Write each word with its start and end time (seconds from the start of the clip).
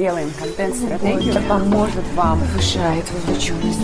делаем 0.00 0.30
контент-стратегию, 0.30 1.34
которая 1.34 1.48
поможет 1.60 2.04
вам. 2.14 2.40
Повышать 2.40 3.10
вовлеченность. 3.12 3.80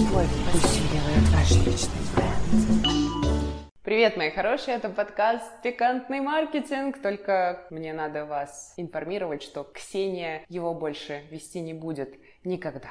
Усиливает 0.54 1.28
ваш 1.34 1.50
личный 1.66 2.00
бренд. 2.14 3.62
Привет, 3.82 4.16
мои 4.16 4.30
хорошие, 4.30 4.78
это 4.78 4.88
подкаст 4.88 5.44
«Пикантный 5.62 6.20
маркетинг», 6.20 7.02
только 7.02 7.66
мне 7.68 7.92
надо 7.92 8.24
вас 8.24 8.72
информировать, 8.78 9.42
что 9.42 9.62
Ксения 9.62 10.42
его 10.48 10.72
больше 10.72 11.22
вести 11.30 11.60
не 11.60 11.74
будет 11.74 12.14
никогда. 12.44 12.88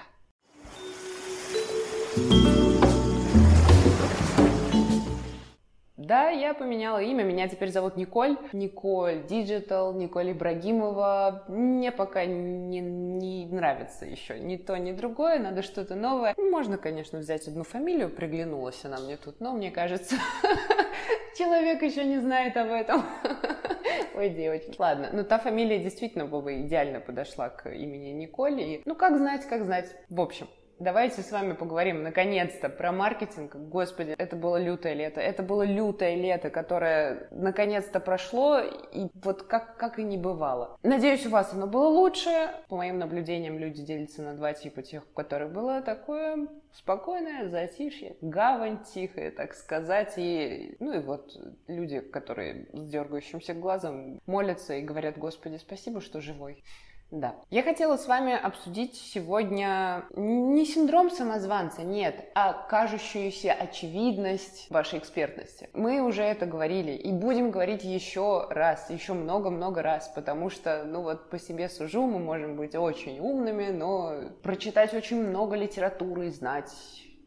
Да, 6.05 6.29
я 6.29 6.53
поменяла 6.53 7.01
имя, 7.01 7.23
меня 7.23 7.47
теперь 7.47 7.71
зовут 7.71 7.97
Николь. 7.97 8.37
Николь 8.53 9.25
Digital, 9.25 9.91
Николь 9.95 10.33
Ибрагимова. 10.33 11.45
Мне 11.47 11.91
пока 11.91 12.25
не, 12.25 12.79
не 12.79 13.47
нравится 13.47 14.05
еще 14.05 14.39
ни 14.39 14.55
то, 14.57 14.77
ни 14.77 14.91
другое, 14.91 15.39
надо 15.39 15.63
что-то 15.63 15.95
новое. 15.95 16.35
Можно, 16.37 16.77
конечно, 16.77 17.17
взять 17.17 17.47
одну 17.47 17.63
фамилию, 17.63 18.11
приглянулась 18.11 18.85
она 18.85 18.99
мне 18.99 19.17
тут, 19.17 19.39
но 19.39 19.53
мне 19.53 19.71
кажется, 19.71 20.15
человек 21.39 21.81
еще 21.81 22.03
не 22.03 22.19
знает 22.19 22.55
об 22.55 22.69
этом. 22.69 23.03
Ой, 24.13 24.29
девочки. 24.29 24.75
Ладно, 24.77 25.09
ну 25.11 25.23
та 25.23 25.39
фамилия 25.39 25.79
действительно 25.79 26.27
бы 26.27 26.61
идеально 26.61 26.99
подошла 26.99 27.49
к 27.49 27.67
имени 27.71 28.09
Николь. 28.11 28.61
И, 28.61 28.81
ну, 28.85 28.93
как 28.93 29.17
знать, 29.17 29.43
как 29.47 29.65
знать. 29.65 29.95
В 30.09 30.21
общем, 30.21 30.47
Давайте 30.79 31.21
с 31.21 31.31
вами 31.31 31.53
поговорим 31.53 32.03
наконец-то 32.03 32.67
про 32.67 32.91
маркетинг. 32.91 33.55
Господи, 33.55 34.13
это 34.17 34.35
было 34.35 34.57
лютое 34.57 34.93
лето. 34.93 35.21
Это 35.21 35.41
было 35.41 35.63
лютое 35.63 36.15
лето, 36.15 36.49
которое 36.49 37.29
наконец-то 37.31 38.01
прошло, 38.01 38.59
и 38.59 39.07
вот 39.23 39.43
как, 39.43 39.77
как 39.77 39.99
и 39.99 40.03
не 40.03 40.17
бывало. 40.17 40.77
Надеюсь, 40.83 41.25
у 41.25 41.29
вас 41.29 41.53
оно 41.53 41.67
было 41.67 41.87
лучше. 41.87 42.29
По 42.67 42.75
моим 42.75 42.99
наблюдениям, 42.99 43.57
люди 43.57 43.83
делятся 43.83 44.21
на 44.21 44.33
два 44.33 44.53
типа. 44.53 44.81
Тех, 44.81 45.03
у 45.03 45.13
которых 45.13 45.53
было 45.53 45.81
такое 45.81 46.47
спокойное 46.73 47.47
затишье, 47.47 48.17
гавань 48.19 48.83
тихая, 48.83 49.31
так 49.31 49.53
сказать. 49.53 50.13
И, 50.17 50.75
ну 50.79 50.93
и 50.93 50.99
вот 50.99 51.31
люди, 51.67 52.01
которые 52.01 52.67
с 52.73 52.89
дергающимся 52.89 53.53
глазом 53.53 54.19
молятся 54.25 54.73
и 54.73 54.81
говорят, 54.81 55.17
Господи, 55.17 55.55
спасибо, 55.55 56.01
что 56.01 56.19
живой. 56.19 56.63
Да. 57.11 57.35
Я 57.49 57.63
хотела 57.63 57.97
с 57.97 58.07
вами 58.07 58.33
обсудить 58.33 58.95
сегодня 58.95 60.05
не 60.15 60.65
синдром 60.65 61.11
самозванца, 61.11 61.83
нет, 61.83 62.25
а 62.33 62.53
кажущуюся 62.53 63.53
очевидность 63.53 64.67
вашей 64.69 64.99
экспертности. 64.99 65.69
Мы 65.73 66.01
уже 66.01 66.23
это 66.23 66.45
говорили 66.45 66.91
и 66.91 67.11
будем 67.11 67.51
говорить 67.51 67.83
еще 67.83 68.47
раз, 68.49 68.89
еще 68.89 69.13
много-много 69.13 69.81
раз, 69.83 70.11
потому 70.15 70.49
что, 70.49 70.83
ну 70.83 71.03
вот 71.03 71.29
по 71.29 71.37
себе 71.37 71.69
сужу, 71.69 72.05
мы 72.07 72.19
можем 72.19 72.55
быть 72.55 72.75
очень 72.75 73.19
умными, 73.19 73.69
но 73.69 74.31
прочитать 74.41 74.93
очень 74.93 75.21
много 75.21 75.55
литературы 75.55 76.31
знать 76.31 76.73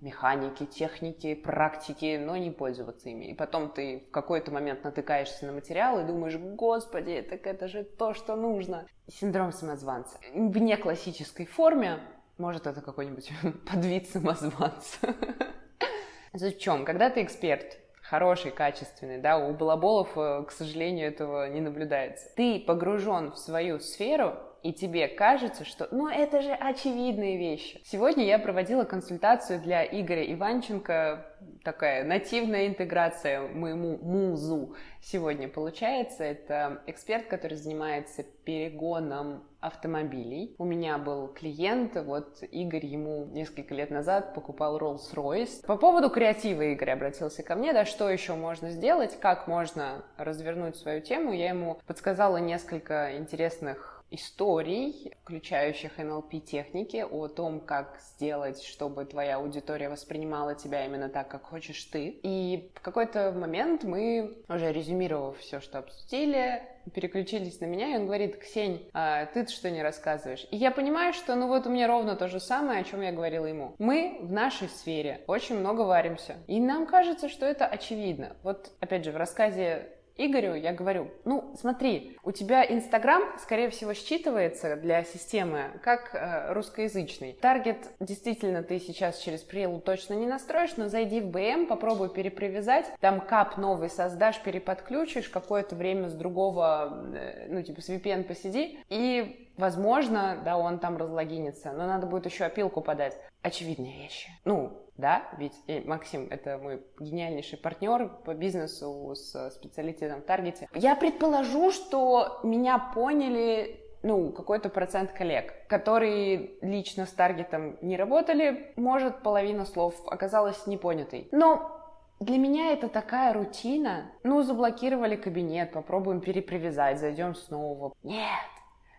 механики, 0.00 0.64
техники, 0.66 1.34
практики, 1.34 2.16
но 2.16 2.36
не 2.36 2.50
пользоваться 2.50 3.08
ими. 3.08 3.26
И 3.26 3.34
потом 3.34 3.70
ты 3.70 4.04
в 4.08 4.10
какой-то 4.10 4.50
момент 4.50 4.84
натыкаешься 4.84 5.46
на 5.46 5.52
материал 5.52 6.00
и 6.00 6.04
думаешь, 6.04 6.36
господи, 6.36 7.26
так 7.28 7.46
это 7.46 7.68
же 7.68 7.84
то, 7.84 8.14
что 8.14 8.36
нужно. 8.36 8.86
Синдром 9.08 9.52
самозванца. 9.52 10.18
В 10.32 10.58
не 10.58 10.76
классической 10.76 11.46
форме, 11.46 12.00
может, 12.36 12.66
это 12.66 12.80
какой-нибудь 12.80 13.32
подвид 13.70 14.08
самозванца. 14.08 14.98
В 16.32 16.58
чем? 16.58 16.84
Когда 16.84 17.10
ты 17.10 17.22
эксперт, 17.22 17.78
хороший, 18.02 18.50
качественный, 18.50 19.18
да, 19.18 19.38
у 19.38 19.54
балаболов, 19.54 20.16
э, 20.16 20.44
к 20.46 20.52
сожалению, 20.52 21.08
этого 21.08 21.48
не 21.48 21.60
наблюдается. 21.60 22.28
Ты 22.36 22.60
погружен 22.60 23.32
в 23.32 23.38
свою 23.38 23.80
сферу, 23.80 24.34
и 24.62 24.72
тебе 24.72 25.08
кажется, 25.08 25.64
что 25.64 25.88
ну 25.90 26.08
это 26.08 26.40
же 26.42 26.52
очевидные 26.52 27.38
вещи. 27.38 27.80
Сегодня 27.84 28.24
я 28.24 28.38
проводила 28.38 28.84
консультацию 28.84 29.60
для 29.60 29.84
Игоря 29.84 30.32
Иванченко, 30.32 31.26
такая 31.62 32.04
нативная 32.04 32.66
интеграция 32.66 33.48
моему 33.48 33.98
музу 33.98 34.74
сегодня 35.00 35.48
получается. 35.48 36.24
Это 36.24 36.82
эксперт, 36.86 37.26
который 37.26 37.56
занимается 37.56 38.22
перегоном 38.22 39.44
автомобилей. 39.60 40.54
У 40.58 40.64
меня 40.64 40.98
был 40.98 41.28
клиент, 41.28 41.96
вот 41.96 42.42
Игорь 42.42 42.86
ему 42.86 43.26
несколько 43.26 43.74
лет 43.74 43.90
назад 43.90 44.34
покупал 44.34 44.78
Rolls-Royce. 44.78 45.66
По 45.66 45.76
поводу 45.76 46.10
креатива 46.10 46.62
Игорь 46.62 46.90
обратился 46.90 47.42
ко 47.42 47.56
мне, 47.56 47.72
да, 47.72 47.84
что 47.84 48.08
еще 48.08 48.34
можно 48.34 48.70
сделать, 48.70 49.18
как 49.18 49.48
можно 49.48 50.04
развернуть 50.16 50.76
свою 50.76 51.00
тему. 51.00 51.32
Я 51.32 51.48
ему 51.48 51.80
подсказала 51.86 52.36
несколько 52.36 53.16
интересных 53.16 53.97
историй, 54.10 55.14
включающих 55.22 55.98
NLP-техники, 55.98 57.04
о 57.08 57.28
том, 57.28 57.60
как 57.60 58.00
сделать, 58.00 58.62
чтобы 58.62 59.04
твоя 59.04 59.36
аудитория 59.36 59.88
воспринимала 59.88 60.54
тебя 60.54 60.84
именно 60.86 61.08
так, 61.08 61.28
как 61.28 61.44
хочешь 61.44 61.82
ты. 61.84 62.08
И 62.22 62.70
в 62.74 62.80
какой-то 62.80 63.32
момент 63.32 63.84
мы, 63.84 64.38
уже 64.48 64.72
резюмировав 64.72 65.38
все, 65.38 65.60
что 65.60 65.78
обсудили, 65.78 66.62
переключились 66.94 67.60
на 67.60 67.66
меня, 67.66 67.92
и 67.92 67.98
он 67.98 68.06
говорит, 68.06 68.38
Ксень, 68.38 68.88
а 68.94 69.26
ты 69.26 69.46
что 69.46 69.70
не 69.70 69.82
рассказываешь? 69.82 70.46
И 70.50 70.56
я 70.56 70.70
понимаю, 70.70 71.12
что 71.12 71.34
ну 71.34 71.48
вот 71.48 71.66
у 71.66 71.70
меня 71.70 71.86
ровно 71.86 72.16
то 72.16 72.28
же 72.28 72.40
самое, 72.40 72.80
о 72.80 72.84
чем 72.84 73.02
я 73.02 73.12
говорила 73.12 73.46
ему. 73.46 73.74
Мы 73.78 74.18
в 74.22 74.32
нашей 74.32 74.68
сфере 74.68 75.22
очень 75.26 75.58
много 75.58 75.82
варимся, 75.82 76.36
и 76.46 76.60
нам 76.60 76.86
кажется, 76.86 77.28
что 77.28 77.46
это 77.46 77.66
очевидно. 77.66 78.36
Вот, 78.42 78.72
опять 78.80 79.04
же, 79.04 79.12
в 79.12 79.16
рассказе 79.16 79.88
Игорю 80.18 80.54
я 80.54 80.72
говорю, 80.72 81.08
ну 81.24 81.54
смотри, 81.56 82.18
у 82.24 82.32
тебя 82.32 82.66
Инстаграм, 82.68 83.22
скорее 83.38 83.70
всего, 83.70 83.92
считывается 83.92 84.74
для 84.76 85.04
системы 85.04 85.80
как 85.82 86.12
э, 86.12 86.52
русскоязычный. 86.52 87.34
Таргет 87.34 87.78
действительно 88.00 88.64
ты 88.64 88.80
сейчас 88.80 89.18
через 89.18 89.42
прилу 89.42 89.80
точно 89.80 90.14
не 90.14 90.26
настроишь, 90.26 90.76
но 90.76 90.88
зайди 90.88 91.20
в 91.20 91.26
БМ, 91.26 91.66
попробуй 91.66 92.10
перепривязать, 92.10 92.86
там 93.00 93.20
кап 93.20 93.58
новый 93.58 93.88
создашь, 93.88 94.42
переподключишь, 94.42 95.28
какое-то 95.28 95.76
время 95.76 96.08
с 96.08 96.14
другого, 96.14 97.08
э, 97.14 97.46
ну 97.48 97.62
типа 97.62 97.80
с 97.80 97.88
VPN 97.88 98.24
посиди, 98.24 98.80
и 98.88 99.44
Возможно, 99.58 100.40
да, 100.44 100.56
он 100.56 100.78
там 100.78 100.96
разлогинится, 100.96 101.72
но 101.72 101.88
надо 101.88 102.06
будет 102.06 102.26
еще 102.26 102.44
опилку 102.44 102.80
подать. 102.80 103.18
Очевидные 103.42 104.02
вещи. 104.04 104.30
Ну, 104.44 104.87
да, 104.98 105.22
ведь 105.38 105.54
и 105.68 105.80
Максим, 105.86 106.26
это 106.28 106.58
мой 106.58 106.82
гениальнейший 106.98 107.56
партнер 107.56 108.08
по 108.24 108.34
бизнесу 108.34 109.14
с 109.14 109.50
специалитетом 109.50 110.20
в 110.20 110.24
таргете. 110.24 110.68
Я 110.74 110.96
предположу, 110.96 111.70
что 111.70 112.40
меня 112.42 112.78
поняли 112.94 113.80
ну, 114.02 114.30
какой-то 114.32 114.68
процент 114.68 115.12
коллег, 115.12 115.54
которые 115.68 116.50
лично 116.60 117.06
с 117.06 117.12
таргетом 117.12 117.78
не 117.80 117.96
работали, 117.96 118.72
может, 118.76 119.22
половина 119.22 119.64
слов 119.64 119.94
оказалась 120.06 120.66
непонятой. 120.66 121.28
Но 121.32 121.78
для 122.20 122.38
меня 122.38 122.72
это 122.72 122.88
такая 122.88 123.32
рутина. 123.32 124.10
Ну, 124.24 124.42
заблокировали 124.42 125.16
кабинет, 125.16 125.72
попробуем 125.72 126.20
перепривязать, 126.20 126.98
зайдем 126.98 127.34
снова. 127.34 127.92
Нет, 128.02 128.28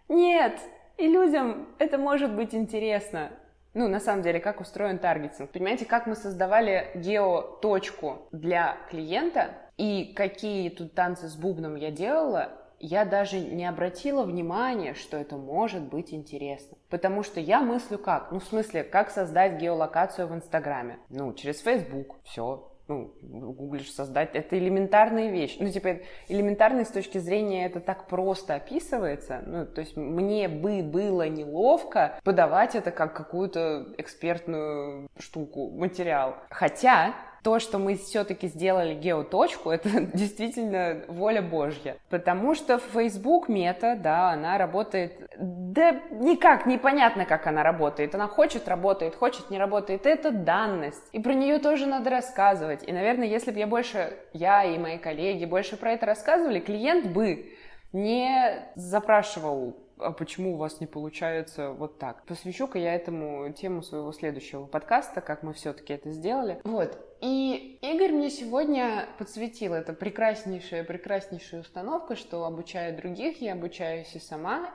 нет, 0.07 0.59
и 0.97 1.07
людям 1.07 1.67
это 1.77 1.97
может 1.97 2.33
быть 2.33 2.55
интересно. 2.55 3.31
Ну, 3.73 3.87
на 3.87 3.99
самом 3.99 4.23
деле, 4.23 4.39
как 4.39 4.61
устроен 4.61 4.97
таргетинг. 4.97 5.51
Понимаете, 5.51 5.85
как 5.85 6.07
мы 6.07 6.15
создавали 6.15 6.89
геоточку 6.95 8.27
для 8.31 8.77
клиента 8.89 9.51
и 9.77 10.13
какие 10.15 10.69
тут 10.69 10.93
танцы 10.95 11.27
с 11.27 11.35
бубном 11.35 11.75
я 11.75 11.91
делала, 11.91 12.49
я 12.79 13.05
даже 13.05 13.39
не 13.39 13.65
обратила 13.65 14.23
внимания, 14.23 14.93
что 14.93 15.17
это 15.17 15.35
может 15.37 15.83
быть 15.83 16.13
интересно. 16.13 16.77
Потому 16.89 17.23
что 17.23 17.39
я 17.39 17.61
мыслю 17.61 17.97
как? 17.97 18.31
Ну, 18.31 18.39
в 18.39 18.45
смысле, 18.45 18.83
как 18.83 19.11
создать 19.11 19.59
геолокацию 19.59 20.27
в 20.27 20.33
Инстаграме? 20.33 20.99
Ну, 21.09 21.33
через 21.33 21.61
Facebook. 21.61 22.15
Все, 22.23 22.68
ну, 22.89 23.13
гуглишь 23.21 23.91
создать, 23.93 24.31
это 24.33 24.57
элементарная 24.57 25.29
вещь. 25.29 25.57
Ну, 25.59 25.71
типа, 25.71 25.99
элементарный 26.27 26.85
с 26.85 26.89
точки 26.89 27.19
зрения 27.19 27.65
это 27.65 27.79
так 27.79 28.07
просто 28.07 28.55
описывается. 28.55 29.41
Ну, 29.45 29.65
то 29.65 29.81
есть 29.81 29.95
мне 29.95 30.47
бы 30.47 30.81
было 30.83 31.29
неловко 31.29 32.19
подавать 32.23 32.75
это 32.75 32.91
как 32.91 33.15
какую-то 33.15 33.93
экспертную 33.97 35.09
штуку, 35.17 35.69
материал. 35.69 36.35
Хотя 36.49 37.13
то, 37.43 37.59
что 37.59 37.77
мы 37.79 37.95
все-таки 37.95 38.47
сделали 38.47 38.93
геоточку, 38.93 39.69
это 39.71 39.89
действительно 40.01 41.01
воля 41.07 41.41
Божья. 41.41 41.97
Потому 42.09 42.55
что 42.55 42.79
Facebook 42.79 43.49
мета, 43.49 43.97
да, 44.01 44.31
она 44.31 44.57
работает, 44.57 45.13
да 45.37 45.99
никак 46.11 46.65
непонятно, 46.65 47.25
как 47.25 47.47
она 47.47 47.63
работает. 47.63 48.15
Она 48.15 48.27
хочет, 48.27 48.67
работает, 48.67 49.15
хочет, 49.15 49.49
не 49.49 49.57
работает. 49.57 50.05
Это 50.05 50.31
данность. 50.31 51.03
И 51.11 51.19
про 51.19 51.33
нее 51.33 51.59
тоже 51.59 51.85
надо 51.85 52.09
рассказывать. 52.09 52.87
И, 52.87 52.91
наверное, 52.91 53.27
если 53.27 53.51
бы 53.51 53.59
я 53.59 53.67
больше, 53.67 54.17
я 54.33 54.63
и 54.63 54.77
мои 54.77 54.97
коллеги 54.97 55.45
больше 55.45 55.77
про 55.77 55.93
это 55.93 56.05
рассказывали, 56.05 56.59
клиент 56.59 57.07
бы 57.07 57.49
не 57.91 58.69
запрашивал 58.75 59.75
а 59.99 60.11
почему 60.11 60.53
у 60.53 60.57
вас 60.57 60.79
не 60.79 60.87
получается 60.87 61.71
вот 61.71 61.97
так? 61.99 62.23
Посвящу-ка 62.25 62.79
я 62.79 62.95
этому 62.95 63.51
тему 63.53 63.83
своего 63.83 64.11
следующего 64.11 64.65
подкаста, 64.65 65.21
как 65.21 65.43
мы 65.43 65.53
все-таки 65.53 65.93
это 65.93 66.11
сделали. 66.11 66.59
Вот. 66.63 66.97
И 67.21 67.77
Игорь 67.81 68.13
мне 68.13 68.29
сегодня 68.29 69.07
подсветил, 69.17 69.73
это 69.73 69.93
прекраснейшая, 69.93 70.83
прекраснейшая 70.83 71.61
установка, 71.61 72.15
что 72.15 72.45
обучая 72.45 72.95
других, 72.95 73.41
я 73.41 73.53
обучаюсь 73.53 74.15
и 74.15 74.19
сама. 74.19 74.69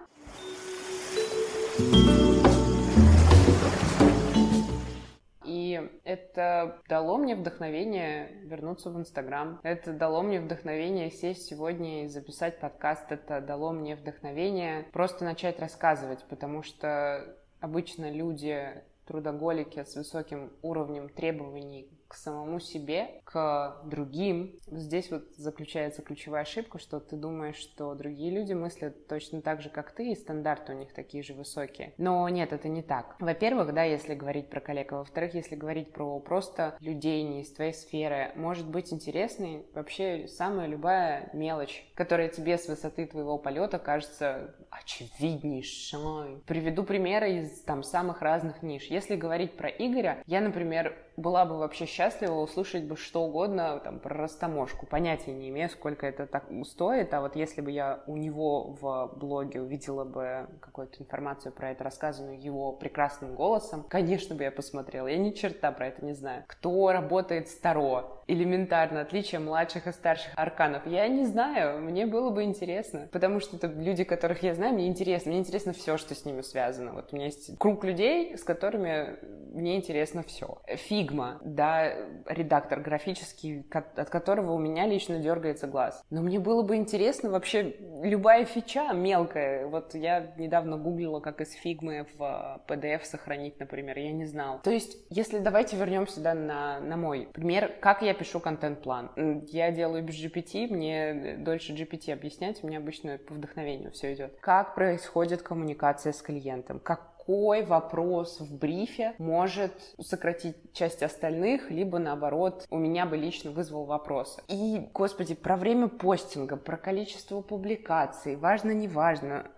Это 6.05 6.81
дало 6.89 7.17
мне 7.17 7.37
вдохновение 7.37 8.31
вернуться 8.45 8.91
в 8.91 8.99
Инстаграм. 8.99 9.61
Это 9.63 9.93
дало 9.93 10.23
мне 10.23 10.41
вдохновение 10.41 11.11
сесть 11.11 11.47
сегодня 11.47 12.05
и 12.05 12.09
записать 12.09 12.61
подкаст. 12.61 13.11
Это 13.13 13.41
дало 13.41 13.73
мне 13.73 13.97
вдохновение 13.97 14.85
просто 14.93 15.25
начать 15.25 15.59
рассказывать, 15.61 16.25
потому 16.29 16.63
что 16.63 17.37
обычно 17.61 18.11
люди 18.11 18.83
трудоголики 19.07 19.85
с 19.85 19.97
высоким 19.97 20.53
уровнем 20.63 21.09
требований 21.09 21.89
к 22.15 22.17
самому 22.17 22.61
себе, 22.61 23.21
к 23.25 23.83
другим. 23.87 24.55
Здесь 24.69 25.11
вот 25.11 25.25
заключается 25.37 26.01
ключевая 26.01 26.43
ошибка, 26.43 26.79
что 26.79 27.01
ты 27.01 27.17
думаешь, 27.17 27.57
что 27.57 27.93
другие 27.97 28.31
люди 28.31 28.53
мыслят 28.53 29.09
точно 29.09 29.43
так 29.43 29.61
же, 29.61 29.69
как 29.69 29.91
ты, 29.91 30.13
и 30.13 30.15
стандарты 30.15 30.75
у 30.75 30.79
них 30.79 30.95
такие 30.95 31.25
же 31.25 31.35
высокие. 31.35 31.93
Но 31.99 32.29
нет, 32.29 32.53
это 32.53 32.69
не 32.69 32.83
так. 32.83 33.17
Во-первых, 33.19 33.75
да, 33.75 33.83
если 33.83 34.15
говорить 34.15 34.49
про 34.49 34.61
коллег, 34.61 34.93
а 34.93 34.99
во-вторых, 34.99 35.35
если 35.35 35.57
говорить 35.57 35.93
про 35.93 36.21
просто 36.21 36.77
людей 36.79 37.25
не 37.25 37.43
из 37.43 37.53
твоей 37.53 37.73
сферы, 37.73 38.31
может 38.37 38.69
быть 38.69 38.93
интересной 38.93 39.67
вообще 39.75 40.29
самая 40.29 40.69
любая 40.69 41.31
мелочь, 41.33 41.85
которая 41.97 42.29
тебе 42.29 42.59
с 42.59 42.69
высоты 42.69 43.07
твоего 43.07 43.39
полета 43.39 43.81
кажется 43.81 44.55
очевиднейшей. 44.71 46.43
Приведу 46.47 46.85
примеры 46.85 47.39
из 47.39 47.61
там 47.63 47.83
самых 47.83 48.23
разных 48.23 48.63
ниш. 48.63 48.85
Если 48.85 49.17
говорить 49.17 49.57
про 49.57 49.69
Игоря, 49.69 50.23
я, 50.27 50.41
например, 50.41 50.97
была 51.17 51.45
бы 51.45 51.59
вообще 51.59 51.87
счастлива 51.87 52.04
услышать 52.31 52.85
бы 52.85 52.97
что 52.97 53.23
угодно 53.25 53.81
там, 53.83 53.99
про 53.99 54.15
растаможку. 54.17 54.87
Понятия 54.87 55.33
не 55.33 55.49
имею, 55.49 55.69
сколько 55.69 56.07
это 56.07 56.27
так 56.27 56.45
стоит, 56.65 57.13
а 57.15 57.21
вот 57.21 57.37
если 57.37 57.61
бы 57.61 57.71
я 57.71 58.03
у 58.07 58.17
него 58.17 58.77
в 58.81 59.13
блоге 59.17 59.61
увидела 59.61 60.05
бы 60.05 60.49
какую-то 60.61 61.03
информацию 61.03 61.53
про 61.53 61.71
это, 61.71 61.85
рассказанную 61.85 62.41
его 62.41 62.73
прекрасным 62.73 63.35
голосом, 63.35 63.85
конечно 63.89 64.35
бы 64.35 64.45
я 64.45 64.51
посмотрела. 64.51 65.07
Я 65.07 65.19
ни 65.19 65.31
черта 65.31 65.73
про 65.73 65.89
это 65.89 66.05
не 66.05 66.13
знаю. 66.13 66.45
Кто 66.47 66.93
работает 66.93 67.49
с 67.49 67.57
Таро? 67.57 68.23
Элементарно, 68.27 69.03
отличие 69.03 69.39
младших 69.39 69.87
и 69.87 69.93
старших 69.93 70.33
арканов. 70.37 70.87
Я 70.87 71.07
не 71.09 71.27
знаю, 71.27 71.81
мне 71.81 72.07
было 72.07 72.31
бы 72.31 72.45
интересно, 72.45 73.09
потому 73.13 73.41
что 73.41 73.57
это 73.57 73.67
люди, 73.67 74.05
которых 74.05 74.43
я 74.43 74.55
знаю, 74.55 74.75
мне 74.75 74.87
интересно. 74.87 75.31
Мне 75.31 75.41
интересно 75.41 75.73
все, 75.73 75.97
что 75.99 76.15
с 76.15 76.25
ними 76.25 76.41
связано. 76.41 76.93
Вот 76.93 77.13
у 77.13 77.17
меня 77.17 77.27
есть 77.27 77.59
круг 77.59 77.85
людей, 77.85 78.37
с 78.37 78.43
которыми 78.43 79.19
мне 79.53 79.77
интересно 79.77 80.23
все. 80.23 80.59
Фигма, 80.67 81.39
да, 81.45 81.94
редактор 82.27 82.81
графический, 82.81 83.67
от 83.71 84.11
которого 84.11 84.53
у 84.53 84.59
меня 84.59 84.87
лично 84.87 85.19
дергается 85.19 85.67
глаз. 85.67 86.03
Но 86.11 86.23
мне 86.23 86.39
было 86.39 86.63
бы 86.63 86.77
интересно 86.77 87.31
вообще 87.31 87.77
любая 88.03 88.45
фича 88.45 88.93
мелкая. 88.93 89.67
Вот 89.67 89.95
я 89.95 90.33
недавно 90.37 90.77
гуглила, 90.77 91.21
как 91.21 91.41
из 91.41 91.53
фигмы 91.53 92.07
в 92.17 92.61
PDF 92.69 93.05
сохранить, 93.05 93.59
например, 93.59 93.99
я 93.99 94.13
не 94.13 94.27
знала. 94.27 94.61
То 94.61 94.71
есть, 94.71 94.97
если 95.11 95.39
давайте 95.39 95.77
вернемся 95.77 96.21
да, 96.21 96.35
на, 96.35 96.81
на 96.81 96.97
мой 96.97 97.29
пример, 97.33 97.73
как 97.81 98.03
я 98.03 98.15
пишу 98.15 98.41
контент-план. 98.41 99.11
Я 99.47 99.71
делаю 99.71 100.03
без 100.03 100.17
GPT, 100.17 100.69
мне 100.69 101.37
дольше 101.39 101.73
GPT 101.73 102.13
объяснять, 102.13 102.63
меня 102.63 102.79
обычно 102.79 103.19
по 103.19 103.35
вдохновению 103.35 103.93
все 103.93 104.15
идет. 104.15 104.37
Как 104.41 104.75
происходит 104.75 105.43
коммуникация 105.43 106.13
с 106.13 106.23
клиентом, 106.23 106.81
как 106.81 107.14
какой 107.25 107.65
вопрос 107.65 108.41
в 108.41 108.59
брифе 108.59 109.15
может 109.19 109.73
сократить 109.99 110.57
часть 110.73 111.03
остальных, 111.03 111.71
либо 111.71 111.99
наоборот, 111.99 112.67
у 112.71 112.77
меня 112.77 113.07
бы 113.07 113.17
лично 113.17 113.51
вызвал 113.51 113.87
вопросы. 113.87 114.43
И, 114.49 114.91
господи, 114.93 115.35
про 115.35 115.57
время 115.57 115.89
постинга, 115.89 116.57
про 116.57 116.77
количество 116.77 117.41
публикаций, 117.41 118.37
важно, 118.37 118.73
не 118.73 118.89
важно. 118.89 119.51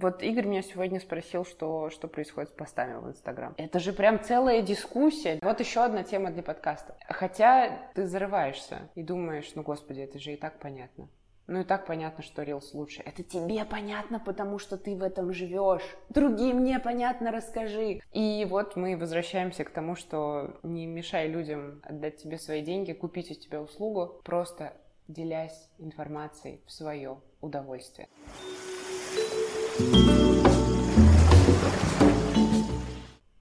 вот 0.00 0.22
Игорь 0.22 0.46
меня 0.46 0.62
сегодня 0.62 1.00
спросил, 1.00 1.44
что, 1.44 1.90
что 1.90 2.08
происходит 2.08 2.50
с 2.50 2.54
постами 2.54 2.94
в 2.94 3.08
Инстаграм. 3.08 3.54
Это 3.58 3.78
же 3.78 3.92
прям 3.92 4.22
целая 4.22 4.62
дискуссия. 4.62 5.38
Вот 5.42 5.60
еще 5.60 5.80
одна 5.80 6.04
тема 6.04 6.30
для 6.30 6.42
подкаста. 6.42 6.96
Хотя 7.08 7.90
ты 7.94 8.06
зарываешься 8.06 8.88
и 8.94 9.02
думаешь, 9.02 9.52
ну, 9.54 9.62
господи, 9.62 10.00
это 10.00 10.18
же 10.18 10.32
и 10.32 10.36
так 10.36 10.58
понятно. 10.58 11.08
Ну 11.48 11.60
и 11.60 11.64
так 11.64 11.86
понятно, 11.86 12.22
что 12.22 12.42
Reels 12.42 12.70
лучше. 12.72 13.02
Это 13.04 13.24
тебе 13.24 13.64
понятно, 13.64 14.20
потому 14.20 14.58
что 14.58 14.76
ты 14.76 14.94
в 14.96 15.02
этом 15.02 15.32
живешь. 15.32 15.82
Другим 16.08 16.62
непонятно, 16.62 17.32
расскажи. 17.32 18.00
И 18.12 18.46
вот 18.48 18.76
мы 18.76 18.96
возвращаемся 18.96 19.64
к 19.64 19.70
тому, 19.70 19.96
что 19.96 20.58
не 20.62 20.86
мешай 20.86 21.28
людям 21.28 21.82
отдать 21.82 22.18
тебе 22.18 22.38
свои 22.38 22.62
деньги, 22.62 22.92
купить 22.92 23.30
у 23.30 23.34
тебя 23.34 23.60
услугу, 23.60 24.20
просто 24.24 24.74
делясь 25.08 25.68
информацией 25.78 26.60
в 26.66 26.72
свое 26.72 27.20
удовольствие. 27.40 28.08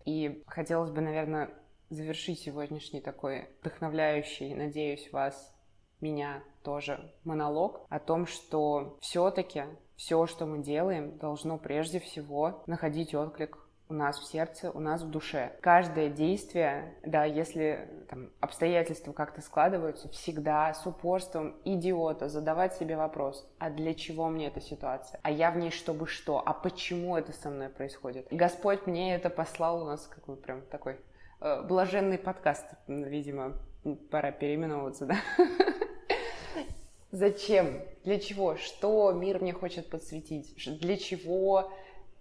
И 0.05 0.43
хотелось 0.47 0.91
бы, 0.91 1.01
наверное, 1.01 1.51
завершить 1.89 2.39
сегодняшний 2.39 3.01
такой 3.01 3.49
вдохновляющий, 3.61 4.55
надеюсь, 4.55 5.11
вас 5.11 5.53
меня 6.01 6.43
тоже 6.63 7.11
монолог 7.23 7.81
о 7.89 7.99
том, 7.99 8.25
что 8.25 8.97
все-таки 9.01 9.65
все, 9.95 10.25
что 10.25 10.45
мы 10.45 10.59
делаем, 10.59 11.17
должно 11.17 11.57
прежде 11.57 11.99
всего 11.99 12.63
находить 12.65 13.13
отклик 13.13 13.57
у 13.91 13.93
нас 13.93 14.19
в 14.19 14.25
сердце, 14.25 14.71
у 14.71 14.79
нас 14.79 15.03
в 15.03 15.11
душе. 15.11 15.51
Каждое 15.61 16.09
действие, 16.09 16.95
да, 17.05 17.25
если 17.25 17.89
там, 18.09 18.29
обстоятельства 18.39 19.11
как-то 19.11 19.41
складываются, 19.41 20.07
всегда 20.09 20.73
с 20.73 20.87
упорством 20.87 21.57
идиота 21.65 22.29
задавать 22.29 22.73
себе 22.73 22.95
вопрос, 22.95 23.45
а 23.59 23.69
для 23.69 23.93
чего 23.93 24.29
мне 24.29 24.47
эта 24.47 24.61
ситуация? 24.61 25.19
А 25.23 25.29
я 25.29 25.51
в 25.51 25.57
ней 25.57 25.71
чтобы 25.71 26.07
что? 26.07 26.41
А 26.43 26.53
почему 26.53 27.17
это 27.17 27.33
со 27.33 27.49
мной 27.49 27.67
происходит? 27.67 28.27
Господь 28.31 28.87
мне 28.87 29.13
это 29.13 29.29
послал, 29.29 29.81
у 29.81 29.85
нас 29.85 30.07
какой 30.07 30.37
прям 30.37 30.61
такой 30.63 30.97
э, 31.41 31.61
блаженный 31.63 32.17
подкаст, 32.17 32.65
видимо, 32.87 33.57
пора 34.09 34.31
переименовываться, 34.31 35.05
да? 35.05 35.15
Зачем? 37.11 37.81
Для 38.03 38.19
чего? 38.19 38.55
Что 38.55 39.11
мир 39.11 39.41
мне 39.41 39.53
хочет 39.53 39.89
подсветить? 39.89 40.55
Для 40.79 40.97
чего 40.97 41.71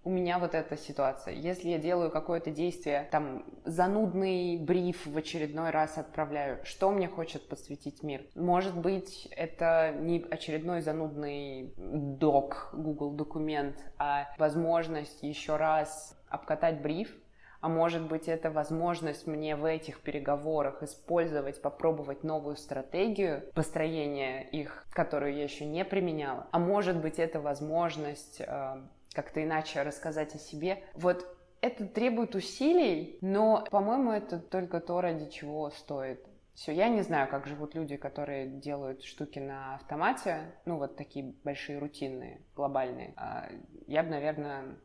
у 0.03 0.11
меня 0.11 0.39
вот 0.39 0.55
эта 0.55 0.77
ситуация. 0.77 1.35
Если 1.35 1.69
я 1.69 1.79
делаю 1.79 2.11
какое-то 2.11 2.51
действие, 2.51 3.09
там, 3.13 3.45
занудный 3.65 4.57
бриф 4.57 5.07
в 5.07 5.17
очередной 5.17 5.71
раз 5.71 5.99
отправляю, 5.99 6.59
что 6.65 6.91
мне 6.91 7.07
хочет 7.07 7.49
подсветить 7.49 8.03
мир? 8.03 8.25
Может 8.35 8.77
быть, 8.77 9.29
это 9.31 9.95
не 9.99 10.25
очередной 10.31 10.81
занудный 10.81 11.75
док, 11.77 12.71
Google 12.73 13.13
документ, 13.13 13.77
а 13.99 14.27
возможность 14.39 15.23
еще 15.23 15.57
раз 15.57 16.19
обкатать 16.29 16.81
бриф, 16.81 17.15
а 17.61 17.69
может 17.69 18.03
быть 18.03 18.29
это 18.29 18.51
возможность 18.51 19.27
мне 19.27 19.57
в 19.57 19.65
этих 19.65 20.01
переговорах 20.01 20.83
использовать, 20.83 21.61
попробовать 21.61 22.25
новую 22.25 22.57
стратегию 22.57 23.43
построения 23.55 24.43
их, 24.43 24.87
которую 24.91 25.35
я 25.35 25.45
еще 25.45 25.67
не 25.67 25.85
применяла, 25.85 26.47
а 26.53 26.59
может 26.59 27.01
быть 27.01 27.19
это 27.19 27.41
возможность 27.41 28.41
э, 28.41 28.77
как-то 29.13 29.43
иначе 29.43 29.83
рассказать 29.83 30.35
о 30.35 30.39
себе. 30.39 30.83
Вот 30.95 31.27
это 31.61 31.87
требует 31.87 32.35
усилий, 32.35 33.19
но, 33.21 33.65
по-моему, 33.71 34.13
это 34.13 34.39
только 34.39 34.81
то, 34.81 35.01
ради 35.01 35.29
чего 35.31 35.71
стоит. 35.71 36.27
Все, 36.55 36.73
я 36.73 36.89
не 36.89 37.03
знаю, 37.03 37.29
как 37.29 37.47
живут 37.47 37.75
люди, 37.75 37.97
которые 37.97 38.47
делают 38.47 39.03
штуки 39.03 39.39
на 39.39 39.77
автомате, 39.77 40.55
ну 40.65 40.77
вот 40.79 40.97
такие 40.97 41.35
большие 41.45 41.79
рутинные, 41.79 42.43
глобальные. 42.55 43.15
А 43.17 43.49
я 43.87 44.03
бы, 44.03 44.11
наверное, 44.11 44.77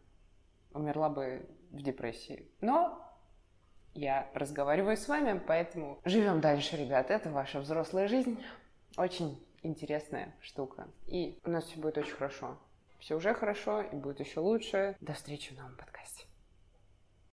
умерла 0.75 1.09
бы 1.09 1.45
в 1.71 1.81
депрессии. 1.81 2.47
Но 2.61 3.01
я 3.93 4.29
разговариваю 4.33 4.97
с 4.97 5.07
вами, 5.07 5.41
поэтому 5.47 5.99
живем 6.05 6.41
дальше, 6.41 6.77
ребят. 6.77 7.09
Это 7.09 7.31
ваша 7.31 7.59
взрослая 7.59 8.07
жизнь. 8.07 8.37
Очень 8.97 9.41
интересная 9.63 10.35
штука. 10.41 10.87
И 11.07 11.39
у 11.43 11.49
нас 11.49 11.63
все 11.65 11.79
будет 11.79 11.97
очень 11.97 12.13
хорошо. 12.13 12.57
Все 12.99 13.15
уже 13.15 13.33
хорошо 13.33 13.81
и 13.81 13.95
будет 13.95 14.19
еще 14.19 14.39
лучше. 14.39 14.95
До 15.01 15.13
встречи 15.13 15.53
в 15.53 15.57
новом 15.57 15.75
подкасте. 15.75 16.25